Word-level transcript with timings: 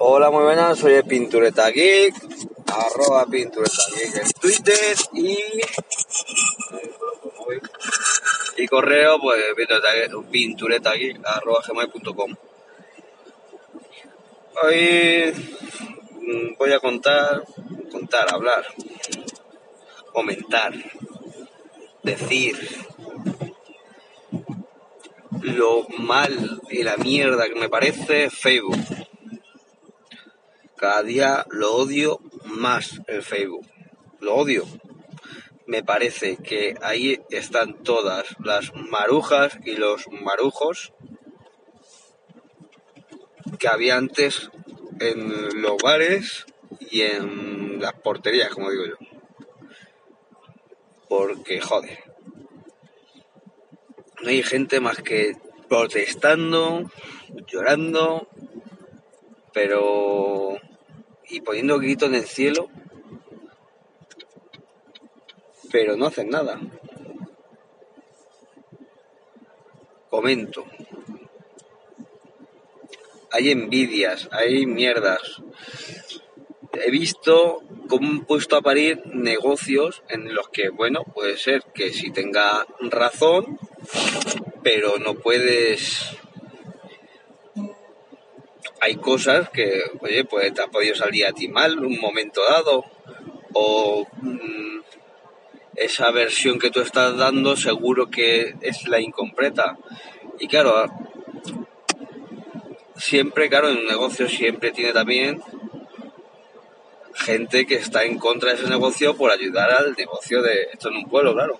Hola, 0.00 0.30
muy 0.30 0.44
buenas, 0.44 0.78
soy 0.78 0.94
el 0.94 1.04
Pintureta 1.04 1.70
Geek, 1.70 2.14
arroba 2.66 3.26
Pintureta 3.26 3.82
Geek 3.94 4.14
en 4.16 4.30
Twitter 4.32 4.96
y... 5.12 5.38
Y 8.56 8.66
correo, 8.66 9.20
pues, 9.20 9.40
pintureta 10.30 10.94
geek, 10.94 11.20
arroba 11.24 11.62
gmail.com. 11.66 12.34
Hoy 14.62 15.32
mm, 16.20 16.56
voy 16.58 16.72
a 16.72 16.80
contar, 16.80 17.44
contar, 17.90 18.34
hablar, 18.34 18.66
comentar, 20.12 20.74
decir 22.02 22.58
lo 25.56 25.86
mal 25.98 26.60
y 26.70 26.82
la 26.82 26.96
mierda 26.96 27.48
que 27.48 27.54
me 27.54 27.68
parece 27.68 28.30
Facebook. 28.30 28.78
Cada 30.76 31.02
día 31.02 31.46
lo 31.50 31.74
odio 31.74 32.20
más 32.44 33.00
el 33.06 33.22
Facebook. 33.22 33.66
Lo 34.20 34.36
odio. 34.36 34.64
Me 35.66 35.82
parece 35.82 36.36
que 36.36 36.74
ahí 36.82 37.20
están 37.30 37.82
todas 37.82 38.36
las 38.42 38.72
marujas 38.74 39.58
y 39.64 39.76
los 39.76 40.06
marujos 40.08 40.92
que 43.58 43.68
había 43.68 43.96
antes 43.96 44.50
en 45.00 45.60
los 45.60 45.76
bares 45.82 46.46
y 46.90 47.02
en 47.02 47.80
las 47.80 47.94
porterías, 47.94 48.50
como 48.50 48.70
digo 48.70 48.86
yo. 48.86 48.96
Porque, 51.08 51.60
joder, 51.60 52.07
no 54.22 54.28
hay 54.28 54.42
gente 54.42 54.80
más 54.80 55.02
que 55.02 55.36
protestando, 55.68 56.90
llorando, 57.46 58.28
pero 59.52 60.58
y 61.28 61.40
poniendo 61.40 61.78
gritos 61.78 62.08
en 62.08 62.14
el 62.14 62.24
cielo, 62.24 62.68
pero 65.70 65.96
no 65.96 66.06
hacen 66.06 66.30
nada. 66.30 66.58
Comento. 70.08 70.64
Hay 73.30 73.50
envidias, 73.50 74.28
hay 74.32 74.64
mierdas. 74.64 75.42
He 76.72 76.90
visto 76.90 77.62
cómo 77.88 78.08
han 78.08 78.24
puesto 78.24 78.56
a 78.56 78.62
parir 78.62 79.02
negocios 79.06 80.02
en 80.08 80.34
los 80.34 80.48
que, 80.48 80.70
bueno, 80.70 81.04
puede 81.04 81.36
ser 81.36 81.62
que 81.74 81.92
si 81.92 82.10
tenga 82.10 82.66
razón, 82.80 83.58
pero 84.62 84.98
no 84.98 85.14
puedes 85.14 86.18
hay 88.80 88.96
cosas 88.96 89.50
que, 89.50 89.82
oye, 90.00 90.24
pues 90.24 90.52
te 90.54 90.62
ha 90.62 90.68
podido 90.68 90.94
salir 90.94 91.26
a 91.26 91.32
ti 91.32 91.48
mal 91.48 91.78
un 91.84 91.98
momento 91.98 92.40
dado, 92.48 92.84
o 93.52 94.06
mm, 94.22 94.80
esa 95.76 96.10
versión 96.10 96.58
que 96.58 96.70
tú 96.70 96.80
estás 96.80 97.16
dando 97.16 97.56
seguro 97.56 98.08
que 98.10 98.54
es 98.60 98.86
la 98.88 99.00
incompleta. 99.00 99.76
Y 100.38 100.48
claro, 100.48 100.86
siempre, 102.96 103.48
claro, 103.48 103.68
en 103.68 103.78
un 103.78 103.86
negocio 103.86 104.28
siempre 104.28 104.70
tiene 104.70 104.92
también 104.92 105.42
gente 107.14 107.66
que 107.66 107.74
está 107.74 108.04
en 108.04 108.18
contra 108.18 108.50
de 108.50 108.56
ese 108.56 108.70
negocio 108.70 109.16
por 109.16 109.30
ayudar 109.32 109.70
al 109.72 109.94
negocio 109.96 110.40
de 110.40 110.68
esto 110.72 110.88
en 110.88 110.96
un 110.96 111.08
pueblo, 111.08 111.34
claro. 111.34 111.58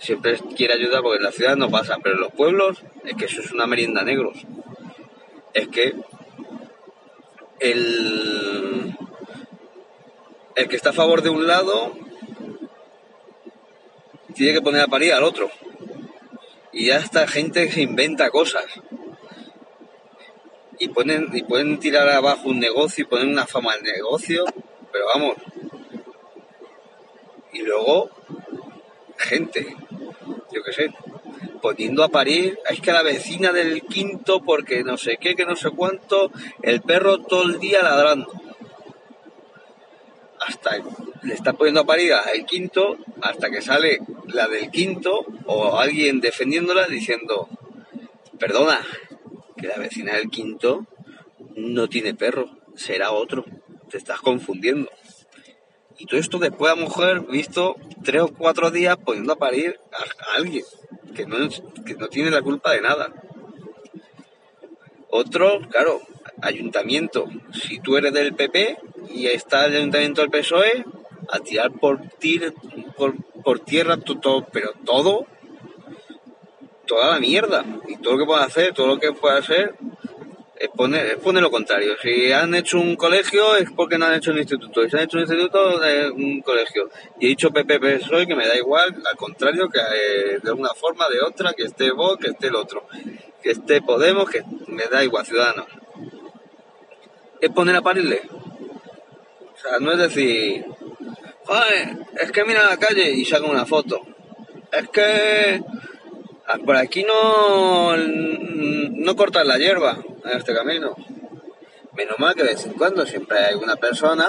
Siempre 0.00 0.38
quiere 0.56 0.74
ayudar 0.74 1.02
porque 1.02 1.18
en 1.18 1.24
la 1.24 1.32
ciudad 1.32 1.56
no 1.56 1.70
pasa, 1.70 1.98
pero 2.02 2.14
en 2.14 2.22
los 2.22 2.32
pueblos 2.32 2.82
es 3.04 3.14
que 3.14 3.26
eso 3.26 3.42
es 3.42 3.52
una 3.52 3.66
merienda 3.66 4.02
negros. 4.02 4.38
Es 5.52 5.68
que 5.68 5.94
el, 7.60 8.96
el 10.56 10.68
que 10.68 10.76
está 10.76 10.90
a 10.90 10.94
favor 10.94 11.20
de 11.22 11.28
un 11.28 11.46
lado 11.46 11.94
tiene 14.34 14.54
que 14.54 14.62
poner 14.62 14.80
a 14.80 14.86
parir 14.86 15.12
al 15.12 15.24
otro. 15.24 15.50
Y 16.72 16.86
ya 16.86 16.96
esta 16.96 17.26
gente 17.26 17.70
se 17.70 17.82
inventa 17.82 18.30
cosas. 18.30 18.64
Y 20.78 20.88
ponen, 20.88 21.28
y 21.34 21.42
pueden 21.42 21.78
tirar 21.78 22.08
abajo 22.08 22.48
un 22.48 22.58
negocio 22.58 23.02
y 23.02 23.06
poner 23.06 23.26
una 23.26 23.46
fama 23.46 23.74
al 23.74 23.82
negocio, 23.82 24.46
pero 24.90 25.04
vamos. 25.14 25.36
Y 27.52 27.62
luego, 27.62 28.08
gente, 29.18 29.76
yo 30.52 30.62
qué 30.62 30.72
sé, 30.72 30.90
poniendo 31.60 32.02
a 32.02 32.08
parir, 32.08 32.58
es 32.68 32.80
que 32.80 32.92
la 32.92 33.02
vecina 33.02 33.52
del 33.52 33.82
quinto, 33.82 34.40
porque 34.40 34.82
no 34.82 34.96
sé 34.96 35.18
qué, 35.20 35.34
que 35.34 35.44
no 35.44 35.56
sé 35.56 35.70
cuánto, 35.70 36.30
el 36.62 36.80
perro 36.82 37.18
todo 37.18 37.44
el 37.44 37.58
día 37.58 37.82
ladrando. 37.82 38.32
Hasta 40.40 40.78
le 41.22 41.34
está 41.34 41.52
poniendo 41.52 41.80
a 41.80 41.86
parir 41.86 42.14
al 42.14 42.44
quinto, 42.46 42.96
hasta 43.22 43.50
que 43.50 43.60
sale 43.60 43.98
la 44.28 44.48
del 44.48 44.70
quinto 44.70 45.26
o 45.46 45.78
alguien 45.78 46.20
defendiéndola 46.20 46.86
diciendo, 46.86 47.48
perdona, 48.38 48.80
que 49.56 49.66
la 49.66 49.76
vecina 49.76 50.14
del 50.14 50.30
quinto 50.30 50.86
no 51.56 51.88
tiene 51.88 52.14
perro, 52.14 52.50
será 52.74 53.10
otro, 53.10 53.44
te 53.90 53.98
estás 53.98 54.20
confundiendo. 54.20 54.90
Y 56.00 56.06
todo 56.06 56.18
esto 56.18 56.38
después 56.38 56.72
a 56.72 56.76
mujer 56.76 57.20
visto 57.20 57.76
tres 58.02 58.22
o 58.22 58.28
cuatro 58.28 58.70
días 58.70 58.96
poniendo 58.96 59.34
a 59.34 59.36
parir 59.36 59.78
a 59.92 60.36
alguien 60.36 60.64
que 61.14 61.26
no, 61.26 61.36
que 61.84 61.94
no 61.94 62.08
tiene 62.08 62.30
la 62.30 62.40
culpa 62.40 62.72
de 62.72 62.80
nada. 62.80 63.12
Otro, 65.10 65.60
claro, 65.68 66.00
ayuntamiento. 66.40 67.28
Si 67.52 67.80
tú 67.80 67.98
eres 67.98 68.14
del 68.14 68.34
PP 68.34 68.78
y 69.10 69.26
está 69.26 69.66
el 69.66 69.76
ayuntamiento 69.76 70.22
del 70.22 70.30
PSOE, 70.30 70.86
a 71.28 71.38
tirar 71.40 71.70
por, 71.72 72.00
por, 72.96 73.14
por 73.44 73.60
tierra 73.60 73.98
todo, 73.98 74.46
pero 74.50 74.72
todo, 74.86 75.26
toda 76.86 77.12
la 77.12 77.20
mierda. 77.20 77.62
Y 77.88 77.98
todo 77.98 78.14
lo 78.14 78.20
que 78.20 78.26
pueda 78.26 78.44
hacer, 78.44 78.72
todo 78.72 78.86
lo 78.86 78.98
que 78.98 79.12
pueda 79.12 79.36
hacer, 79.36 79.74
es 80.60 80.68
poner, 80.68 81.42
lo 81.42 81.50
contrario. 81.50 81.96
Si 82.02 82.30
han 82.30 82.54
hecho 82.54 82.78
un 82.78 82.94
colegio 82.94 83.56
es 83.56 83.70
porque 83.74 83.96
no 83.96 84.04
han 84.04 84.16
hecho 84.16 84.30
un 84.30 84.38
instituto. 84.38 84.86
Si 84.86 84.94
han 84.94 85.04
hecho 85.04 85.16
un 85.16 85.22
instituto 85.22 85.80
un 86.14 86.42
colegio. 86.42 86.90
Y 87.18 87.26
he 87.26 87.28
dicho 87.30 87.50
PP 87.50 88.00
soy 88.00 88.26
que 88.26 88.36
me 88.36 88.46
da 88.46 88.54
igual, 88.54 88.94
al 89.10 89.16
contrario, 89.16 89.70
que 89.70 89.80
eh, 89.80 90.38
de 90.42 90.52
una 90.52 90.68
forma, 90.74 91.08
de 91.08 91.22
otra, 91.22 91.54
que 91.54 91.62
esté 91.62 91.90
vos, 91.92 92.18
que 92.18 92.28
esté 92.28 92.48
el 92.48 92.56
otro. 92.56 92.86
Que 93.42 93.52
esté 93.52 93.80
Podemos, 93.80 94.28
que 94.28 94.42
me 94.66 94.84
da 94.84 95.02
igual, 95.02 95.24
Ciudadanos. 95.24 95.64
Es 97.40 97.50
poner 97.52 97.76
a 97.76 97.80
parirle. 97.80 98.20
O 99.54 99.58
sea, 99.58 99.78
no 99.78 99.92
es 99.92 99.98
decir, 99.98 100.66
es 102.20 102.32
que 102.32 102.44
mira 102.44 102.68
la 102.68 102.76
calle 102.76 103.10
y 103.12 103.24
saca 103.24 103.46
una 103.46 103.64
foto. 103.64 104.02
Es 104.70 104.90
que 104.90 105.62
por 106.58 106.76
aquí 106.76 107.04
no, 107.04 107.96
no 107.96 109.16
cortan 109.16 109.46
la 109.46 109.58
hierba 109.58 109.98
en 110.24 110.38
este 110.38 110.54
camino. 110.54 110.96
Menos 111.96 112.18
mal 112.18 112.34
que 112.34 112.42
de 112.42 112.50
vez 112.50 112.66
en 112.66 112.72
cuando 112.72 113.06
siempre 113.06 113.38
hay 113.38 113.54
una 113.54 113.76
persona. 113.76 114.28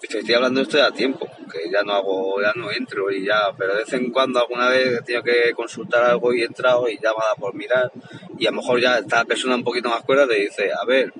Estoy 0.00 0.34
hablando 0.34 0.62
esto 0.62 0.78
ya 0.78 0.86
a 0.86 0.92
tiempo, 0.92 1.28
que 1.52 1.70
ya 1.70 1.82
no 1.82 1.92
hago, 1.92 2.40
ya 2.40 2.52
no 2.54 2.70
entro 2.70 3.10
y 3.10 3.26
ya, 3.26 3.52
pero 3.58 3.74
de 3.74 3.80
vez 3.80 3.92
en 3.92 4.10
cuando 4.10 4.40
alguna 4.40 4.68
vez 4.68 5.00
he 5.00 5.02
tenido 5.02 5.22
que 5.22 5.52
consultar 5.54 6.04
algo 6.04 6.32
y 6.32 6.42
he 6.42 6.46
entrado 6.46 6.88
y 6.88 6.98
ya 6.98 7.12
va 7.12 7.34
por 7.38 7.54
mirar. 7.54 7.90
Y 8.38 8.46
a 8.46 8.50
lo 8.50 8.56
mejor 8.56 8.80
ya 8.80 8.98
esta 8.98 9.24
persona 9.24 9.56
un 9.56 9.64
poquito 9.64 9.90
más 9.90 10.02
cuerda 10.02 10.26
te 10.26 10.36
dice, 10.36 10.70
a 10.72 10.84
ver, 10.86 11.12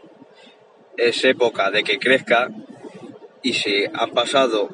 es 0.97 1.23
época 1.25 1.71
de 1.71 1.85
que 1.85 1.99
crezca 1.99 2.49
y 3.43 3.53
si 3.53 3.85
han 3.93 4.11
pasado 4.13 4.71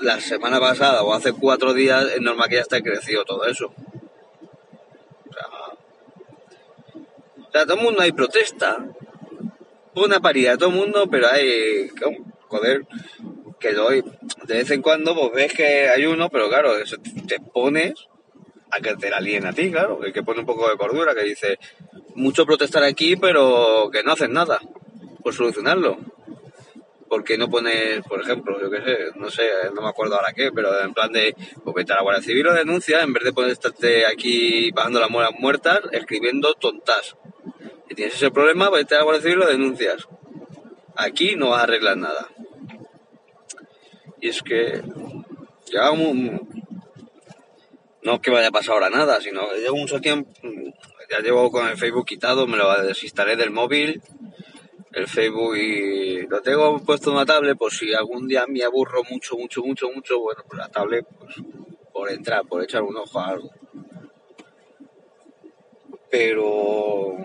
la 0.00 0.20
semana 0.20 0.58
pasada 0.60 1.02
o 1.02 1.12
hace 1.12 1.32
cuatro 1.32 1.74
días 1.74 2.06
es 2.14 2.20
normal 2.20 2.48
que 2.48 2.56
ya 2.56 2.62
esté 2.62 2.82
crecido 2.82 3.24
todo 3.24 3.44
eso. 3.46 3.72
O 7.48 7.52
sea, 7.52 7.64
todo 7.64 7.76
el 7.78 7.82
mundo 7.82 8.00
hay 8.00 8.12
protesta, 8.12 8.86
una 9.94 10.20
paridad, 10.20 10.56
todo 10.56 10.70
el 10.70 10.76
mundo, 10.76 11.08
pero 11.10 11.26
hay, 11.28 11.90
joder, 12.48 12.86
que 13.58 13.72
doy, 13.72 14.04
de 14.46 14.54
vez 14.54 14.70
en 14.70 14.82
cuando 14.82 15.14
pues 15.14 15.32
ves 15.32 15.52
que 15.52 15.88
hay 15.88 16.06
uno, 16.06 16.30
pero 16.30 16.48
claro, 16.48 16.74
te 17.26 17.40
pones 17.40 17.94
a 18.70 18.80
que 18.80 18.94
te 18.94 19.10
la 19.10 19.20
líen 19.20 19.46
a 19.46 19.52
ti, 19.52 19.70
claro, 19.70 19.98
que 20.00 20.22
pone 20.22 20.40
un 20.40 20.46
poco 20.46 20.68
de 20.70 20.76
cordura, 20.76 21.14
que 21.14 21.24
dice, 21.24 21.58
mucho 22.14 22.46
protestar 22.46 22.84
aquí, 22.84 23.16
pero 23.16 23.90
que 23.92 24.02
no 24.02 24.12
hacen 24.12 24.32
nada 24.32 24.60
por 25.22 25.34
solucionarlo. 25.34 25.98
¿Por 27.10 27.24
qué 27.24 27.36
no 27.36 27.50
pones, 27.50 28.02
por 28.06 28.20
ejemplo, 28.20 28.58
yo 28.60 28.70
qué 28.70 28.80
sé, 28.82 28.98
no 29.16 29.28
sé, 29.28 29.42
no 29.74 29.82
me 29.82 29.88
acuerdo 29.88 30.14
ahora 30.14 30.32
qué, 30.32 30.52
pero 30.52 30.80
en 30.80 30.94
plan 30.94 31.10
de, 31.10 31.34
pues 31.64 31.74
vete 31.74 31.92
a 31.92 31.96
la 31.96 32.02
Guardia 32.02 32.22
Civil 32.22 32.46
o 32.46 32.54
denuncia, 32.54 33.02
en 33.02 33.12
vez 33.12 33.24
de 33.24 33.32
poner 33.32 33.50
estarte 33.50 34.06
aquí 34.06 34.70
pagando 34.70 35.00
las 35.00 35.10
muelas 35.10 35.32
muertas, 35.36 35.80
escribiendo 35.90 36.54
tontas. 36.54 37.16
Si 37.88 37.96
tienes 37.96 38.14
ese 38.14 38.30
problema, 38.30 38.70
vete 38.70 38.94
a 38.94 38.98
la 38.98 39.04
Guardia 39.04 39.22
Civil 39.22 39.42
o 39.42 39.48
denuncias. 39.48 40.06
Aquí 40.94 41.34
no 41.34 41.50
vas 41.50 41.60
a 41.60 41.64
arreglar 41.64 41.96
nada. 41.96 42.28
Y 44.20 44.28
es 44.28 44.40
que 44.42 44.80
lleva 45.68 45.90
un, 45.90 46.48
no 48.02 48.14
es 48.14 48.20
que 48.20 48.30
vaya 48.30 48.48
a 48.48 48.52
pasar 48.52 48.74
ahora 48.74 48.88
nada, 48.88 49.20
sino 49.20 49.48
que 49.50 49.58
lleva 49.58 49.74
mucho 49.74 50.00
tiempo, 50.00 50.30
ya 51.10 51.18
llevo 51.18 51.50
con 51.50 51.66
el 51.66 51.76
Facebook 51.76 52.06
quitado, 52.06 52.46
me 52.46 52.56
lo 52.56 52.72
desinstalé 52.82 53.34
del 53.34 53.50
móvil, 53.50 54.00
el 54.92 55.06
Facebook 55.06 55.56
y 55.56 56.26
lo 56.26 56.40
tengo 56.42 56.78
puesto 56.80 57.10
en 57.10 57.16
una 57.16 57.26
tablet 57.26 57.56
por 57.56 57.72
si 57.72 57.94
algún 57.94 58.26
día 58.26 58.46
me 58.48 58.62
aburro 58.62 59.02
mucho, 59.08 59.36
mucho, 59.36 59.62
mucho, 59.62 59.90
mucho, 59.90 60.18
bueno, 60.20 60.42
pues 60.48 60.58
la 60.58 60.68
tablet, 60.68 61.06
pues, 61.18 61.36
por 61.92 62.10
entrar, 62.10 62.44
por 62.46 62.62
echar 62.62 62.82
un 62.82 62.96
ojo 62.96 63.20
a 63.20 63.28
algo. 63.28 63.50
Pero 66.10 67.16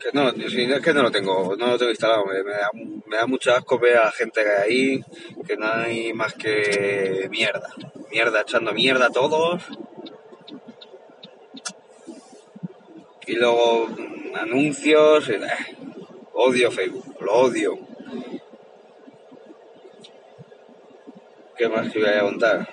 que 0.00 0.10
no, 0.12 0.30
es 0.30 0.82
que 0.82 0.92
no 0.92 1.02
lo 1.02 1.10
tengo, 1.12 1.54
no 1.56 1.66
lo 1.68 1.78
tengo 1.78 1.90
instalado, 1.90 2.24
me, 2.24 2.42
da, 2.42 2.70
me 3.06 3.16
da 3.16 3.26
mucho 3.26 3.54
asco 3.54 3.78
ver 3.78 3.98
a 3.98 4.06
la 4.06 4.10
gente 4.10 4.42
que 4.42 4.48
hay 4.48 4.62
ahí, 4.62 5.04
que 5.46 5.56
no 5.56 5.66
hay 5.66 6.12
más 6.12 6.34
que 6.34 7.28
mierda, 7.30 7.68
mierda, 8.10 8.40
echando 8.40 8.72
mierda 8.72 9.06
a 9.06 9.10
todos. 9.10 9.62
Y 13.28 13.36
luego 13.36 13.88
anuncios, 14.36 15.28
eh, 15.28 15.40
odio 16.32 16.70
Facebook, 16.70 17.16
lo 17.20 17.32
odio. 17.32 17.78
¿Qué 21.56 21.68
más 21.68 21.92
que 21.92 21.98
iba 22.00 22.10
a 22.10 22.20
contar? 22.22 22.68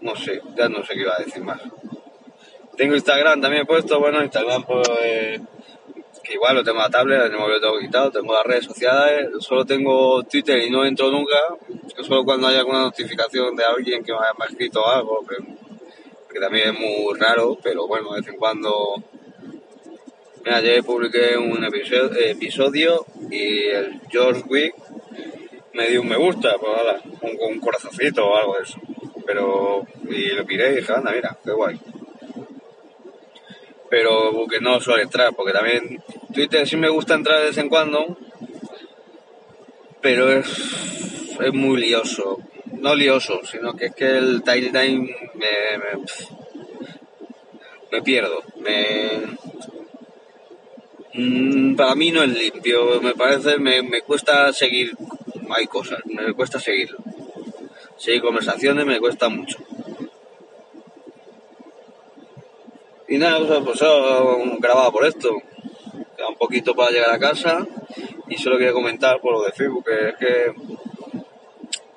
No 0.00 0.16
sé, 0.16 0.40
ya 0.56 0.68
no 0.68 0.84
sé 0.84 0.94
qué 0.94 1.00
iba 1.00 1.14
a 1.14 1.22
decir 1.22 1.42
más. 1.42 1.60
Tengo 2.76 2.94
Instagram 2.94 3.40
también 3.40 3.66
puesto, 3.66 4.00
bueno, 4.00 4.22
Instagram 4.22 4.64
pues 4.64 4.88
que 6.22 6.34
igual 6.34 6.54
lo 6.54 6.64
tengo 6.64 6.80
a 6.80 6.84
la 6.84 6.90
tablet, 6.90 7.22
el 7.22 7.32
móvil 7.32 7.54
lo 7.54 7.60
tengo 7.60 7.78
quitado, 7.80 8.10
tengo 8.10 8.32
las 8.32 8.44
redes 8.44 8.64
sociales, 8.64 9.30
solo 9.40 9.64
tengo 9.64 10.22
Twitter 10.24 10.62
y 10.62 10.70
no 10.70 10.84
entro 10.84 11.10
nunca, 11.10 11.36
solo 12.02 12.24
cuando 12.24 12.46
hay 12.46 12.56
alguna 12.56 12.82
notificación 12.82 13.56
de 13.56 13.64
alguien 13.64 14.04
que 14.04 14.12
me 14.12 14.18
ha 14.18 14.48
escrito 14.48 14.86
algo, 14.86 15.24
que, 15.26 16.40
también 16.40 16.74
es 16.74 16.80
muy 16.80 17.18
raro, 17.18 17.58
pero 17.62 17.86
bueno, 17.86 18.12
de 18.12 18.20
vez 18.20 18.28
en 18.28 18.36
cuando... 18.36 19.02
Mira, 20.44 20.56
ayer 20.56 20.82
publiqué 20.82 21.36
un 21.36 21.64
episodio, 21.64 23.06
y 23.30 23.64
el 23.68 24.00
George 24.10 24.42
Wick 24.48 24.74
me 25.74 25.88
dio 25.88 26.02
un 26.02 26.08
me 26.08 26.16
gusta, 26.16 26.56
pues 26.58 27.02
un, 27.22 27.52
un 27.52 27.60
corazoncito 27.60 28.26
o 28.26 28.36
algo 28.36 28.56
de 28.56 28.62
eso. 28.62 28.78
Pero, 29.26 29.86
y 30.10 30.28
lo 30.30 30.44
miré 30.44 30.72
y 30.72 30.76
dije, 30.76 30.92
anda, 30.92 31.12
mira, 31.12 31.38
qué 31.44 31.52
guay 31.52 31.78
pero 33.92 34.46
que 34.48 34.58
no 34.58 34.80
suele 34.80 35.02
entrar, 35.02 35.34
porque 35.34 35.52
también 35.52 36.02
Twitter 36.32 36.66
sí 36.66 36.78
me 36.78 36.88
gusta 36.88 37.12
entrar 37.12 37.40
de 37.40 37.48
vez 37.48 37.58
en 37.58 37.68
cuando, 37.68 38.16
pero 40.00 40.32
es, 40.32 41.36
es 41.38 41.52
muy 41.52 41.78
lioso. 41.78 42.38
No 42.80 42.94
lioso, 42.94 43.42
sino 43.44 43.76
que 43.76 43.86
es 43.86 43.94
que 43.94 44.16
el 44.16 44.42
timeline 44.42 45.14
me, 45.34 45.76
me, 45.76 46.04
me 47.92 48.02
pierdo. 48.02 48.42
Me, 48.60 49.36
mm, 51.14 51.74
para 51.76 51.94
mí 51.94 52.10
no 52.10 52.22
es 52.22 52.30
limpio, 52.30 53.00
me 53.00 53.14
parece, 53.14 53.58
me, 53.58 53.82
me 53.82 54.02
cuesta 54.02 54.52
seguir, 54.52 54.96
hay 55.54 55.66
cosas, 55.66 56.00
me 56.06 56.32
cuesta 56.34 56.58
seguirlo. 56.58 56.98
Seguir 57.96 58.22
conversaciones 58.22 58.84
me 58.84 58.98
cuesta 58.98 59.28
mucho. 59.28 59.58
Y 63.08 63.18
nada, 63.18 63.62
pues 63.62 63.78
grababa 64.58 64.90
por 64.90 65.04
esto. 65.04 65.40
Queda 66.16 66.28
un 66.28 66.36
poquito 66.36 66.74
para 66.74 66.90
llegar 66.90 67.10
a 67.10 67.18
casa 67.18 67.66
y 68.28 68.38
solo 68.38 68.56
quería 68.56 68.72
comentar 68.72 69.20
por 69.20 69.34
lo 69.34 69.42
de 69.42 69.52
Facebook, 69.52 69.84
que 69.84 70.08
es 70.08 70.16
que 70.16 70.54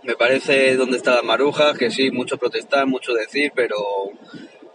me 0.03 0.15
parece 0.15 0.75
donde 0.75 0.97
están 0.97 1.15
las 1.15 1.23
marujas, 1.23 1.77
que 1.77 1.89
sí, 1.89 2.11
mucho 2.11 2.37
protestar, 2.37 2.85
mucho 2.85 3.13
decir, 3.13 3.51
pero, 3.55 3.77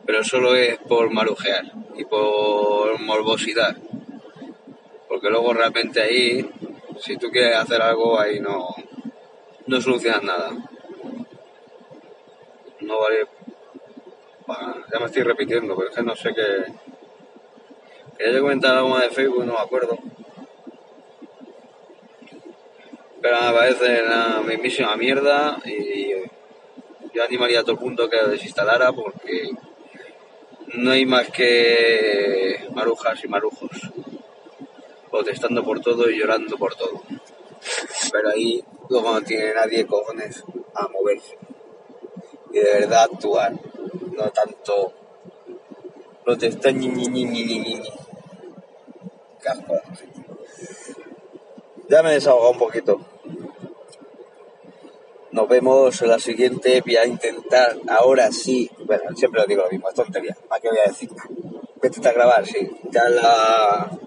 pero 0.07 0.25
solo 0.25 0.57
es 0.57 0.79
por 0.79 1.11
marujear 1.13 1.65
y 1.97 2.05
por 2.07 2.99
morbosidad. 3.01 3.77
Porque 5.21 5.35
luego 5.35 5.53
realmente 5.53 6.01
ahí, 6.01 6.51
si 6.99 7.19
tú 7.19 7.29
quieres 7.29 7.55
hacer 7.55 7.83
algo, 7.83 8.19
ahí 8.19 8.41
no, 8.41 8.69
no 9.67 9.81
solucionas 9.83 10.23
nada. 10.23 10.51
No 12.81 13.01
vale 13.01 13.27
ya 14.91 14.99
me 14.99 15.05
estoy 15.05 15.23
repitiendo, 15.23 15.77
pero 15.77 15.91
es 15.91 15.95
que 15.95 16.03
no 16.03 16.17
sé 16.17 16.33
qué. 16.35 16.73
Quería 18.17 18.41
comentar 18.41 18.75
algo 18.75 18.89
más 18.89 19.03
de 19.03 19.11
Facebook, 19.11 19.45
no 19.45 19.53
me 19.53 19.61
acuerdo. 19.61 19.99
Pero 23.21 23.43
me 23.43 23.53
parece 23.53 24.03
una 24.03 24.41
mismísima 24.41 24.97
mierda 24.97 25.59
y 25.67 26.13
yo 27.13 27.23
animaría 27.23 27.61
a 27.61 27.63
todo 27.63 27.75
el 27.75 27.81
mundo 27.81 28.09
que 28.09 28.17
lo 28.17 28.29
desinstalara 28.29 28.91
porque 28.91 29.51
no 30.77 30.93
hay 30.93 31.05
más 31.05 31.31
que 31.31 32.67
marujas 32.73 33.23
y 33.23 33.29
marujos 33.29 33.71
protestando 35.11 35.65
por 35.65 35.81
todo 35.81 36.09
y 36.11 36.19
llorando 36.19 36.57
por 36.57 36.75
todo. 36.75 37.03
Pero 38.13 38.31
ahí 38.31 38.63
luego 38.89 39.13
no 39.13 39.23
tiene 39.23 39.55
nadie 39.55 39.87
cojones 39.87 40.45
a 40.75 40.89
moverse 40.89 41.37
y 42.53 42.59
de 42.59 42.81
verdad 42.81 43.05
actuar 43.05 43.53
no 44.17 44.31
tanto 44.31 44.93
protestar 46.25 46.75
ni 46.75 46.89
ni 46.89 47.07
ni 47.07 47.25
ni 47.25 47.45
ni 47.45 47.59
ni. 47.59 47.83
Ya 51.89 52.03
me 52.03 52.11
he 52.11 52.15
desahogado 52.15 52.53
un 52.53 52.59
poquito. 52.59 53.01
Nos 55.33 55.49
vemos 55.49 56.03
en 56.03 56.09
la 56.09 56.19
siguiente. 56.19 56.81
Voy 56.83 56.97
a 56.97 57.07
intentar, 57.07 57.77
ahora 57.89 58.31
sí, 58.33 58.71
bueno, 58.85 59.17
siempre 59.17 59.41
lo 59.41 59.47
digo 59.47 59.63
lo 59.63 59.71
mismo, 59.71 59.89
es 59.89 59.95
tontería. 59.95 60.37
¿Para 60.49 60.61
qué 60.61 60.69
voy 60.69 60.79
a 60.79 60.89
decir? 60.89 61.11
Voy 61.11 61.91
a 62.05 62.13
grabar, 62.13 62.47
sí. 62.47 62.71
Ya 62.91 63.09
la, 63.09 64.00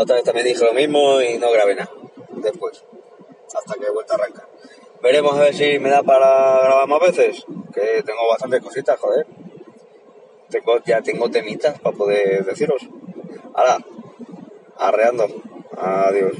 la 0.00 0.04
otra 0.04 0.16
vez 0.16 0.24
también 0.24 0.46
dije 0.46 0.64
lo 0.64 0.72
mismo 0.72 1.20
y 1.20 1.36
no 1.36 1.52
grabé 1.52 1.74
nada. 1.74 1.90
Después, 2.36 2.82
hasta 3.54 3.74
que 3.74 3.84
he 3.84 3.90
vuelto 3.90 4.14
a 4.14 4.16
arrancar. 4.16 4.48
Veremos 5.02 5.34
a 5.34 5.40
ver 5.42 5.54
si 5.54 5.78
me 5.78 5.90
da 5.90 6.02
para 6.02 6.58
grabar 6.62 6.88
más 6.88 7.00
veces 7.00 7.44
que 7.74 8.02
tengo 8.02 8.26
bastantes 8.30 8.62
cositas, 8.62 8.98
joder. 8.98 9.26
Tengo, 10.48 10.82
ya 10.86 11.02
tengo 11.02 11.30
temitas 11.30 11.78
para 11.80 11.94
poder 11.94 12.46
deciros. 12.46 12.88
Ahora, 13.52 13.76
arreando. 14.78 15.26
Adiós. 15.76 16.32